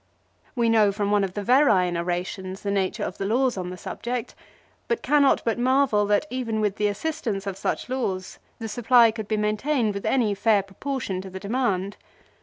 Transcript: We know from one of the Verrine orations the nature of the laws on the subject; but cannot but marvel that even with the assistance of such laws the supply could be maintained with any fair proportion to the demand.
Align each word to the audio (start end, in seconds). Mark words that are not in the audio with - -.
We 0.55 0.67
know 0.67 0.91
from 0.91 1.11
one 1.11 1.23
of 1.23 1.35
the 1.35 1.43
Verrine 1.43 1.95
orations 1.95 2.63
the 2.63 2.71
nature 2.71 3.03
of 3.03 3.19
the 3.19 3.25
laws 3.27 3.55
on 3.55 3.69
the 3.69 3.77
subject; 3.77 4.33
but 4.87 5.03
cannot 5.03 5.43
but 5.45 5.59
marvel 5.59 6.07
that 6.07 6.25
even 6.31 6.59
with 6.59 6.77
the 6.77 6.87
assistance 6.87 7.45
of 7.45 7.55
such 7.55 7.87
laws 7.87 8.39
the 8.57 8.67
supply 8.67 9.11
could 9.11 9.27
be 9.27 9.37
maintained 9.37 9.93
with 9.93 10.07
any 10.07 10.33
fair 10.33 10.63
proportion 10.63 11.21
to 11.21 11.29
the 11.29 11.39
demand. 11.39 11.97